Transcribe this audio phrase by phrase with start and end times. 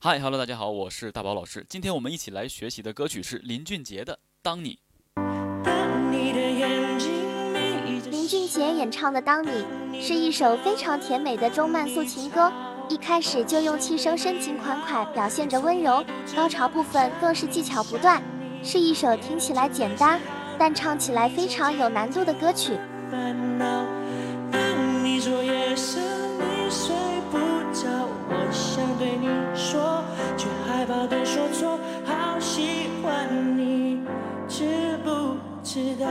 [0.00, 1.66] 嗨，Hello，大家好，我是大宝老师。
[1.68, 4.78] 今天我们一起来学习的歌曲是林俊杰的《当你》。
[8.08, 9.50] 林俊杰演唱的《当你》
[10.00, 12.52] 是一首非常甜美的中慢速情歌，
[12.88, 16.04] 一开始就用气声深情款款表现着温柔，
[16.36, 18.22] 高潮部分更是技巧不断，
[18.62, 20.20] 是一首听起来简单，
[20.56, 22.78] 但唱起来非常有难度的歌曲。
[30.36, 34.00] 就害怕都说错，好喜欢你。
[34.48, 36.06] 知不知道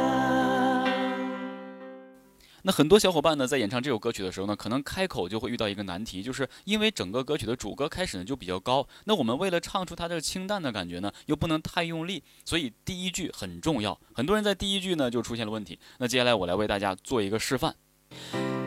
[2.64, 13.98] 那很多小伙伴呢，在演唱这首歌曲的时候呢，可能开口就会遇到一个难题，就是因为整个歌曲的主歌开始呢就比较高，那我们为了唱出它这个清淡的感觉呢，又不能太用力，所以第一句很重要。
[14.14, 15.80] 很多人在第一句呢就出现了问题。
[15.98, 17.74] 那接下来我来为大家做一个示范。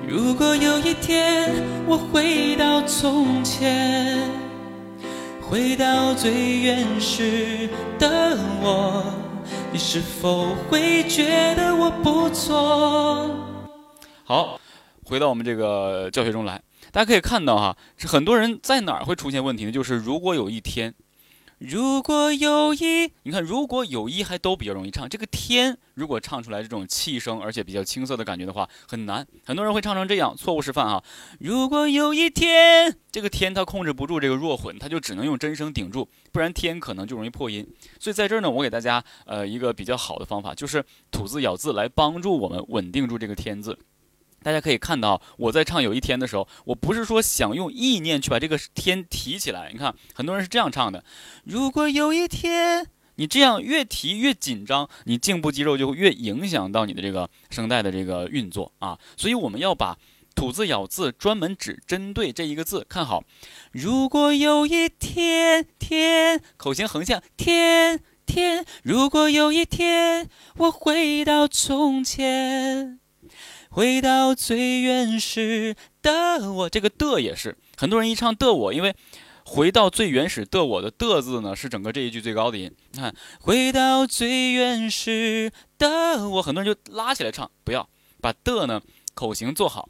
[0.08, 1.52] 如果有一天
[1.86, 4.30] 我回到从前，
[5.50, 7.68] 回到最原始
[7.98, 9.02] 的我，
[9.72, 13.34] 你是否会觉得我不错？
[14.22, 14.60] 好，
[15.05, 19.72] 回到我们这个教学中来，大家可以看到哈，是很多人在哪儿会出现问题呢？
[19.72, 20.94] 就是如果有一天，
[21.61, 29.27] 如果有一，你看如果有一还都比较容易唱，这个天如果唱出来这种气声，而且比较青涩的感觉的话，很难。
[29.44, 31.05] 很多人会唱成这样，错误示范哈。
[31.38, 37.69] 如果有一天，这个天它控制不住这个弱混，它就只能用真声顶住，不然天可能就容易破音。
[37.98, 43.78] 所以在这儿呢，我给大家呃一个比较好的方法，就是吐字咬字来帮助我们稳定住这个天字。
[44.42, 49.70] 大家可以看到，我在唱有一天的时候，我不是说想用意念去把这个天提起来。
[49.72, 51.05] 你看，很多人是这样唱的：
[51.44, 58.98] 如果有一天，你这样越提越紧张，你颈部肌肉就会越影响到你的这个声带的这个运作啊。
[59.16, 59.98] 所以我们要把
[60.34, 63.22] 吐字咬字专门只针对这一个字，看好。
[63.72, 68.64] 如果有一天，天口型横向，天天。
[68.82, 73.00] 如果有一天，我回到从前。
[73.70, 78.97] 回到最原始的我，这个的也是很多人一唱的我，因为
[79.44, 82.75] 回到最原始的我的的字呢是整个这一句最高的音。
[82.91, 87.88] 你看，回到最原始的我，很多人就拉起来唱，不要
[88.20, 88.82] 把的呢
[89.14, 89.88] 口型做好。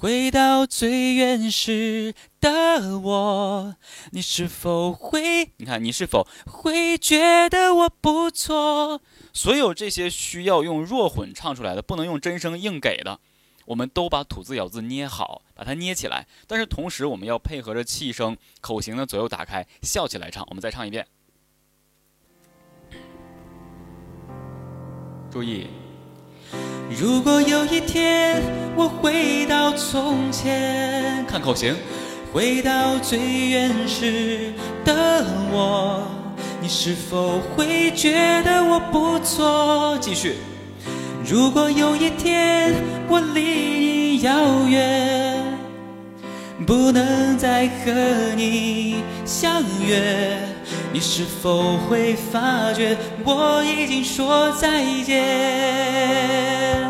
[0.00, 3.74] 回到最原始的我，
[4.12, 5.50] 你是否会？
[5.56, 9.00] 你看，你是否会觉得我不错？
[9.32, 13.18] 所有这些需要用弱混唱出来的，不能用真声硬给的，
[13.66, 16.28] 我们都把吐字咬字捏好，把它捏起来。
[16.46, 20.46] 但是同时，我们要配合着气声、口型的左右打开，笑起来唱。
[20.48, 21.04] 我们再唱一遍，
[25.28, 25.66] 注意。
[26.90, 28.42] 如果有一天
[28.74, 31.76] 我回到从前，看口型，
[32.32, 34.54] 回到最原始
[34.86, 35.22] 的
[35.52, 36.02] 我，
[36.62, 39.98] 你是否会觉得我不错？
[40.00, 40.36] 继续。
[41.28, 42.72] 如果有一天
[43.06, 45.44] 我离你遥远，
[46.66, 47.92] 不能再和
[48.34, 50.40] 你相约，
[50.90, 56.88] 你是否会发觉我已经说再见？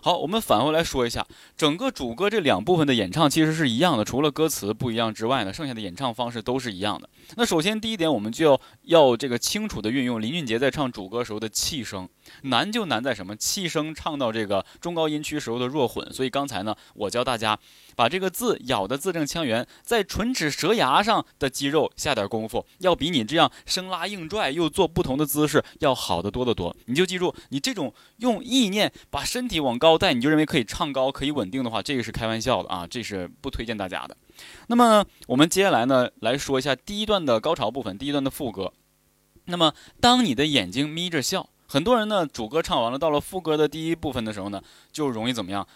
[0.00, 1.26] 好，我们反回来说一下，
[1.56, 7.06] 整个主歌这两部分的演唱其实是一样的，除了歌词不一样之外呢，剩下的演唱方式都是一样的。
[7.36, 12.08] 那首先第一点，我们就要要这个清楚的运用林俊杰在唱主歌时候的气声，
[12.42, 13.36] 难就难在什么？
[13.36, 16.12] 气声唱到这个中高音区时候的弱混。
[16.12, 17.58] 所以刚才呢，我教大家
[17.96, 26.76] 把这个字咬的字正腔圆，在唇齿舌牙上的肌肉下点功夫，要比你这样生拉硬拽又做不同的姿势要好得多得多。
[26.86, 34.16] 你就记住，你这种用意念把身体往高带，你就认为可以唱高可以稳定的话，这个是开玩笑的啊，这是不推荐大家的。
[34.68, 38.72] 那么我们接下来呢，来说一下第一段的高潮部分，第一段的副歌。
[39.46, 45.66] 那么当你的眼睛眯着笑，很多人呢主歌唱完了，到了副歌的第一部分的时候呢，就容易怎么样？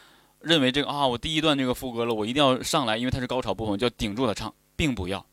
[0.41, 5.25] 认为这个啊，我第一段这个副歌了，我一定要上来，因为它是高潮部分，就要顶住它唱，并不要。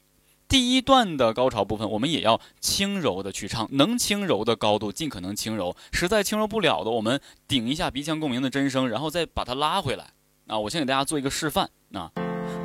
[0.48, 10.12] 第一段的高潮部分，我们也要轻柔的去唱，能轻柔的高度尽可能轻柔，实在轻柔不了的，我们顶一下鼻腔共鸣的真声，然后再把它拉回来。
[10.48, 12.12] 啊，我先给大家做一个示范啊。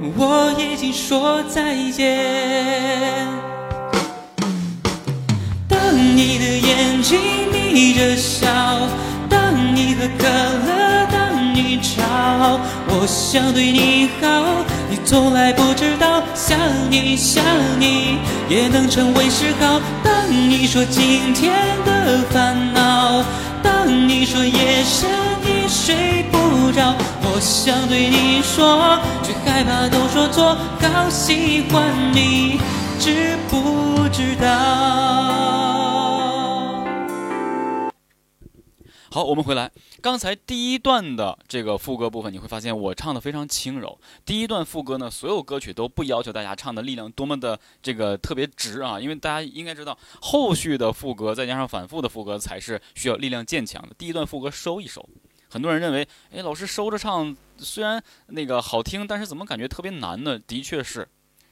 [0.01, 3.54] 我已经说再见。
[5.95, 7.21] 当你的眼睛
[7.53, 8.49] 眯着笑，
[9.31, 12.59] 当你喝可乐，当你吵，
[12.89, 14.27] 我想对你好，
[14.91, 16.21] 你从来不知道。
[16.35, 16.59] 想
[16.91, 17.45] 你想
[17.79, 18.19] 你
[18.49, 19.81] 也能成为嗜好。
[20.03, 21.55] 当你说今天
[21.87, 23.23] 的烦恼，
[23.63, 25.09] 当你说夜深
[25.45, 26.93] 你睡不着，
[27.23, 28.99] 我想对你说。
[29.23, 32.59] 却害怕都说错，好喜欢你。
[32.99, 34.49] 知不知道？
[39.25, 39.71] 我们回来。
[40.03, 43.99] 刚才第一段的这个副歌部分，你会发现我唱的非常轻柔。
[44.27, 53.95] 第一段副歌呢，所有歌曲都不要求大家唱的力量多么的这个特别直啊，因为大家应该知道，后续的副歌再加上反复的副歌才是需要力量渐强的。
[53.97, 55.09] 第一段副歌收一收，
[55.49, 60.39] 很多人认为，哎，老师收着唱，虽然那个好听，但是怎么感觉特别难呢？
[60.39, 61.09] 的确是，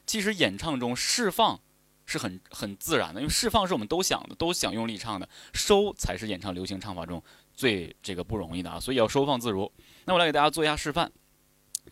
[0.07, 1.59] 其实演唱中释放
[2.05, 7.23] 是很很自然的，因为释放是我们都想的，都想用力唱的，收才是演唱流行唱法中。
[7.55, 9.71] 最这个不容易的啊，所以要收放自如。
[10.05, 11.11] 那我来给大家做一下示范。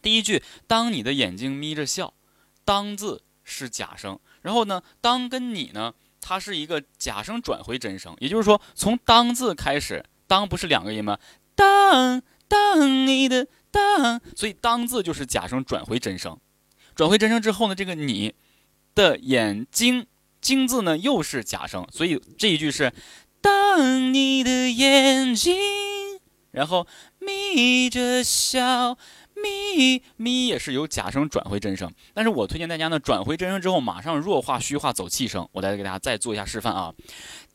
[0.03, 2.15] 第一句，当你的眼睛眯着笑，
[2.65, 11.19] 当字是假声，然后呢，当跟你呢，它是一个假声转回真声，也就是说，从当字开始，当不是两个音吗？
[11.55, 16.39] 当当你的当，所以当字就是假声转回真声，
[16.95, 18.35] 转回真声之后呢，这个你
[18.95, 20.07] 的眼睛
[20.41, 22.93] 睛字呢又是假声，所以这一句是。
[23.41, 25.57] 当你的眼睛，
[26.51, 26.87] 然后
[27.19, 28.99] 眯着笑，
[29.35, 31.91] 眯眯也是由假声转回真声。
[32.13, 35.49] 但是我推荐大家呢，转回真声之后，马上弱化虚化走气声。
[35.53, 36.93] 我来给大家再做一下示范啊。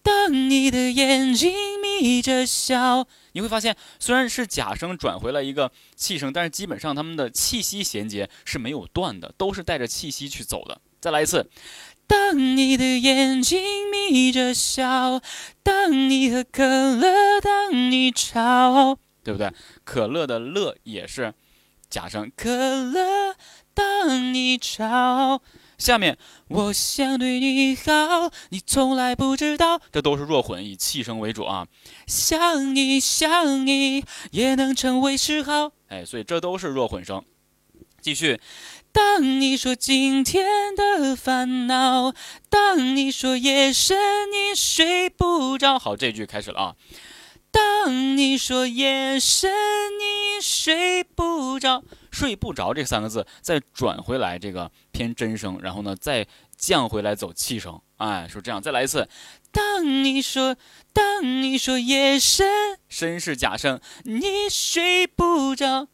[0.01, 10.79] 当你的眼睛眯着笑，你会发现虽然是假声转回了一个气声，但是基本上他们的气息衔接是没有断的，都是带着气息去走的。
[10.99, 11.49] 再来一次。
[12.07, 13.61] 当你的眼睛
[13.91, 15.21] 眯着笑，
[15.63, 16.63] 当你喝可
[16.95, 19.51] 乐，当你吵，对不对？
[19.83, 21.33] 可乐的乐也是
[21.89, 22.49] 假声，可
[22.83, 23.35] 乐，
[23.73, 25.41] 当你吵。
[25.77, 26.17] 下面
[26.47, 31.67] 我想对你好，你从来不知道，这都是弱混，以气声为主啊。
[32.07, 37.23] 想你想你也能成为嗜好，哎，所以这都是弱混声。
[37.99, 38.39] 继续。
[38.95, 42.13] 当你说今天的烦恼，
[42.49, 43.97] 当你说夜深
[44.31, 46.75] 你睡不着，好，这句开始了啊。
[47.51, 49.51] 当你说夜深
[49.99, 56.25] 你睡不着，睡不着这三个字再转回来，这个偏真声，然后呢再
[56.57, 59.09] 降回来走气声，哎，说这样，再来一次。
[59.51, 60.55] 当你说，
[60.93, 65.89] 当你说夜深，深是假声，你睡不着。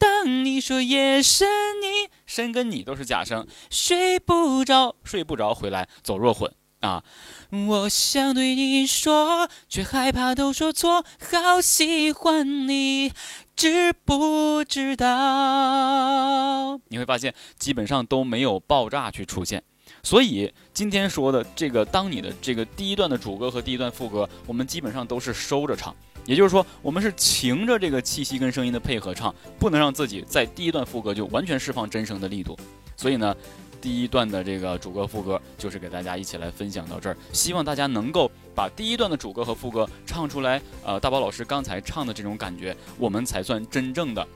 [0.00, 1.46] 当你说夜深，
[1.82, 6.50] 你深跟你都是假声，睡不着，睡不着，回来走弱混
[6.80, 7.04] 啊！
[7.50, 13.12] 我想对你说，却害怕都说错，好喜欢你，
[13.54, 16.80] 知不知道？
[16.88, 19.62] 你会发现，基本上都没有爆炸去出现。
[20.02, 25.94] 所以今天说的这个，当你的这个第一段的主歌和第一段副歌，我们基本上都是收着唱。
[26.24, 32.58] 也就是说，我们是擎着这个气息跟声音的配合唱，不能让自己在第一段副歌就完全释放真声的力度。
[32.96, 33.36] 所以呢，
[33.78, 40.62] 第一段的这个主歌副歌就是给大家一起来分享到这儿，希望大家能够把第一段的主歌和副歌唱出来。
[40.82, 44.26] 呃，大宝老师刚才唱的这种感觉，我们才算真正的，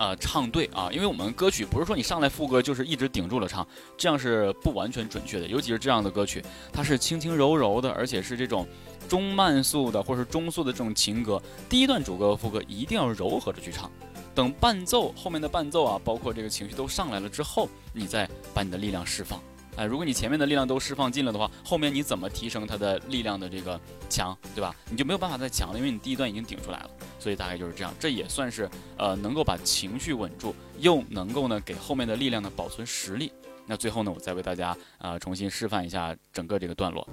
[0.00, 0.88] 呃，唱对啊。
[0.90, 3.64] 因为我们歌曲不是说你上来副歌就是一直顶住了唱，
[3.96, 5.46] 这样是不完全准确的。
[5.46, 6.42] 尤其是这样的歌曲，
[6.72, 8.66] 它是轻轻柔柔的，而且是这种。
[9.08, 13.90] 中慢速的或是中速的这种情歌，第一段主歌和副歌一定要柔和着去唱。
[14.36, 19.42] 等伴奏后面的伴奏啊，包括这个情绪都上来了之后，你再把你的力量释放。
[19.80, 24.76] 哎，如果你前面的力量都释放尽了的话，后面你怎么提升它的力量的这个强，对吧？
[24.90, 26.90] 你就没有办法再强了，因为你第一段已经顶出来了。
[27.18, 28.68] 所以大概就是这样，这也算是
[28.98, 33.32] 呃能够把情绪稳住，又能够呢给后面的力量呢保存实力。
[33.64, 37.08] 那最后呢，我再为大家呃重新示范一下整个这个段落。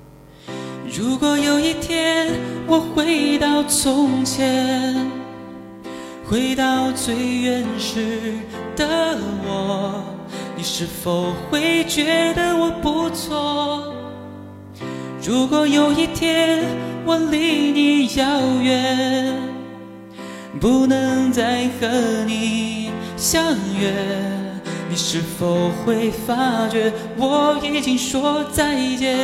[0.94, 2.34] 如果有一天
[2.68, 5.10] 我回到从前，
[6.26, 8.34] 回到最原始
[8.76, 10.17] 的我，
[10.58, 13.94] 你是否会觉得我不错？
[15.24, 16.66] 如果有一天
[17.06, 18.26] 我离你遥
[18.60, 19.38] 远，
[20.60, 21.88] 不能再和
[22.26, 23.94] 你相约，
[24.90, 29.16] 你是否会发觉我已经说再见？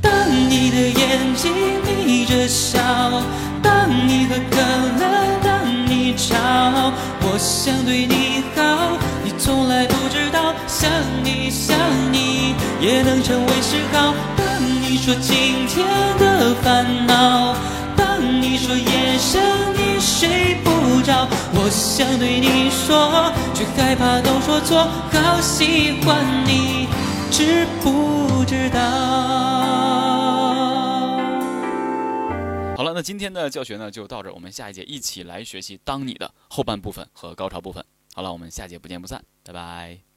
[0.00, 0.10] 当
[0.48, 1.52] 你的眼睛
[1.84, 2.80] 眯着笑，
[7.42, 10.88] 想对你好，你从来不知道，想
[11.24, 11.76] 你想
[12.12, 14.14] 你也能成为嗜好。
[14.36, 14.46] 当
[14.80, 15.84] 你说今天
[16.20, 17.56] 的烦恼，
[17.96, 19.42] 当你说夜深
[19.74, 26.86] 你睡不着，我想对你说，却害怕都说错，好喜欢你，
[27.28, 30.11] 知不知道？
[32.82, 37.84] 好了，那今天的教学呢就到这，我们下一节一起来学习当你的后半部分和高潮部分。
[38.12, 40.11] 好了，我们下节不见不散，拜拜。